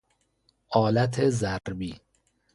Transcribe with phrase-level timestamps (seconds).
[0.69, 2.01] آلت ضربی